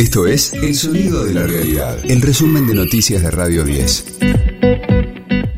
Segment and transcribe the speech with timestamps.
[0.00, 4.16] Esto es El Sonido de la Realidad, el resumen de noticias de Radio 10.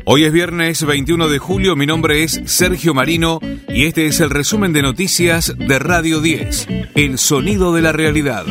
[0.03, 3.39] Hoy es viernes 21 de julio, mi nombre es Sergio Marino
[3.69, 8.43] y este es el resumen de noticias de Radio 10, El Sonido de la Realidad.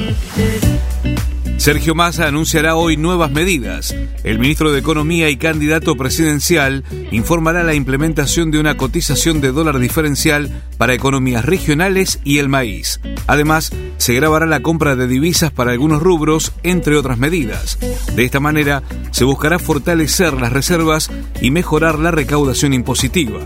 [1.63, 3.95] Sergio Massa anunciará hoy nuevas medidas.
[4.25, 9.79] El ministro de Economía y candidato presidencial informará la implementación de una cotización de dólar
[9.79, 12.99] diferencial para economías regionales y el maíz.
[13.29, 17.79] Además, se grabará la compra de divisas para algunos rubros, entre otras medidas.
[18.17, 18.83] De esta manera,
[19.13, 23.39] se buscará fortalecer las reservas y mejorar la recaudación impositiva.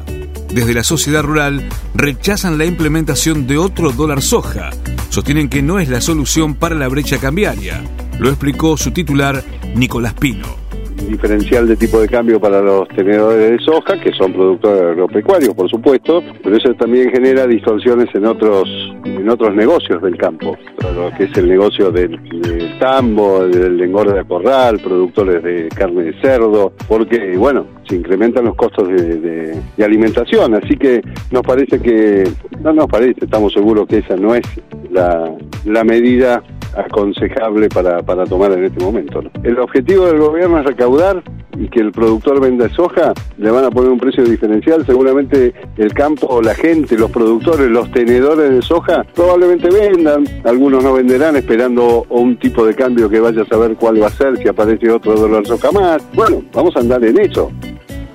[0.50, 4.70] Desde la sociedad rural rechazan la implementación de otro dólar soja.
[5.10, 7.82] Sostienen que no es la solución para la brecha cambiaria.
[8.18, 9.42] Lo explicó su titular,
[9.74, 10.46] Nicolás Pino.
[11.08, 15.68] Diferencial de tipo de cambio para los tenedores de soja, que son productores agropecuarios, por
[15.68, 18.66] supuesto, pero eso también genera distorsiones en otros
[19.04, 20.56] en otros negocios del campo,
[20.94, 22.18] lo que es el negocio del,
[22.78, 28.56] tambo, del engorde de corral, productores de carne de cerdo, porque, bueno, se incrementan los
[28.56, 32.28] costos de, de alimentación, así que nos parece que,
[32.60, 34.44] no nos parece, estamos seguros que esa no es
[34.90, 35.30] la,
[35.64, 36.42] la medida
[36.76, 39.22] aconsejable para, para tomar en este momento.
[39.42, 41.22] El objetivo del gobierno es recaudar
[41.58, 45.92] y que el productor venda soja, le van a poner un precio diferencial, seguramente el
[45.94, 52.06] campo, la gente, los productores, los tenedores de soja, probablemente vendan, algunos no venderán esperando
[52.10, 55.14] un tipo de cambio que vaya a saber cuál va a ser, si aparece otro
[55.14, 56.02] dólar soja más.
[56.14, 57.50] Bueno, vamos a andar en eso.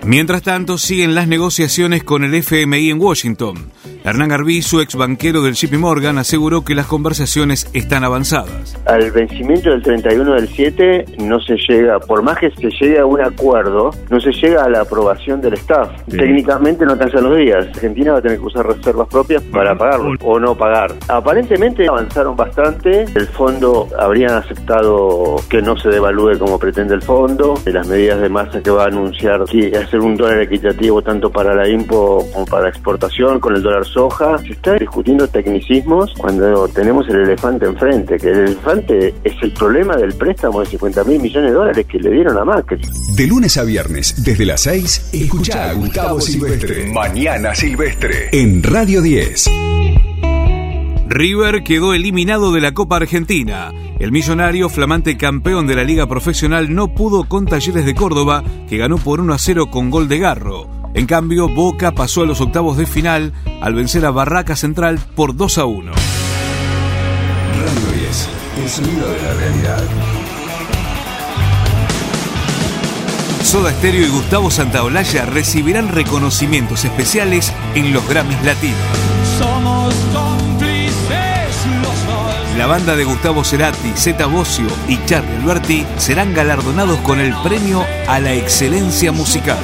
[0.06, 3.56] Mientras tanto, siguen las negociaciones con el FMI en Washington.
[4.04, 8.76] Hernán su ex banquero del JP Morgan, aseguró que las conversaciones están avanzadas.
[8.86, 13.06] Al vencimiento del 31 del 7 no se llega, por más que se llegue a
[13.06, 15.90] un acuerdo, no se llega a la aprobación del staff.
[16.10, 17.68] Técnicamente no alcanzan los días.
[17.68, 20.94] Argentina va a tener que usar reservas propias para pagarlo o no pagar.
[21.08, 23.04] Aparentemente avanzaron bastante.
[23.04, 27.54] El fondo habrían aceptado que no se devalúe como pretende el fondo.
[27.66, 31.54] Las medidas de masa que va a anunciar y hacer un dólar equitativo tanto para
[31.54, 34.38] la IMPO como para la exportación con el dólar soja.
[34.40, 39.96] Se está discutiendo tecnicismos cuando tenemos el elefante enfrente, que el elefante es el problema
[39.96, 42.82] del préstamo de 50 mil millones de dólares que le dieron a Macri.
[43.16, 46.92] De lunes a viernes, desde las 6, escucha a Gustavo Silvestre.
[46.94, 48.30] Mañana Silvestre.
[48.32, 49.50] En Radio 10.
[51.08, 53.74] River quedó eliminado de la Copa Argentina.
[54.00, 58.78] El millonario, flamante campeón de la Liga Profesional, no pudo con Talleres de Córdoba, que
[58.78, 60.81] ganó por 1 a 0 con gol de Garro.
[60.94, 65.36] En cambio, Boca pasó a los octavos de final al vencer a Barraca Central por
[65.36, 65.92] 2 a 1.
[65.92, 66.02] Radio
[68.02, 68.30] 10,
[68.64, 69.84] el sonido de la realidad.
[73.44, 78.78] Soda Stereo y Gustavo Santaolalla recibirán reconocimientos especiales en los Grammys Latinos.
[79.38, 79.94] Somos
[82.58, 87.84] la banda de Gustavo Cerati, Zeta Bocio y Charlie Alberti serán galardonados con el premio
[88.08, 89.58] a la excelencia musical.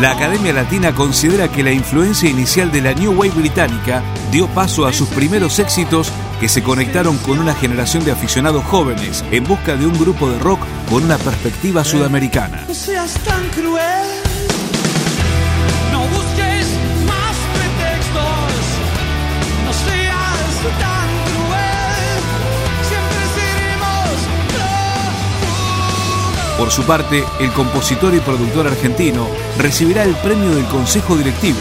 [0.00, 4.00] La Academia Latina considera que la influencia inicial de la New Wave británica
[4.30, 9.24] dio paso a sus primeros éxitos que se conectaron con una generación de aficionados jóvenes
[9.32, 12.64] en busca de un grupo de rock con una perspectiva sudamericana.
[26.58, 31.60] Por su parte, el compositor y productor argentino recibirá el premio del Consejo Directivo,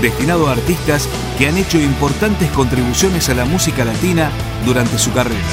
[0.00, 1.06] destinado a artistas
[1.36, 4.30] que han hecho importantes contribuciones a la música latina
[4.64, 5.44] durante su carrera.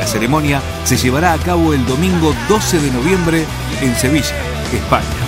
[0.00, 3.44] La ceremonia se llevará a cabo el domingo 12 de noviembre
[3.82, 4.34] en Sevilla,
[4.72, 5.25] España.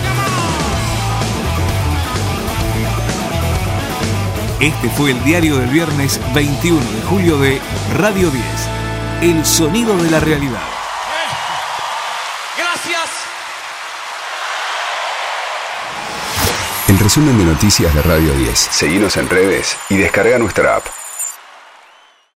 [4.61, 7.61] Este fue el diario del viernes 21 de julio de
[7.95, 8.45] Radio 10,
[9.23, 10.61] El sonido de la realidad.
[12.57, 13.09] Gracias.
[16.89, 18.59] El resumen de noticias de Radio 10.
[18.59, 20.98] Seguimos en redes y descarga nuestra app.